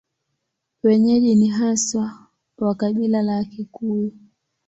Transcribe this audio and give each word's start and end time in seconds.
Wenyeji 0.83 1.35
ni 1.35 1.47
haswa 1.47 2.27
wa 2.57 2.75
kabila 2.75 3.21
la 3.21 3.35
Wakikuyu. 3.35 4.11